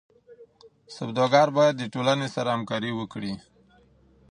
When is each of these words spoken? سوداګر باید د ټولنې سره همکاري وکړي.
سوداګر 0.97 1.47
باید 1.57 1.75
د 1.77 1.83
ټولنې 1.93 2.27
سره 2.35 2.49
همکاري 2.55 2.91
وکړي. 2.95 3.33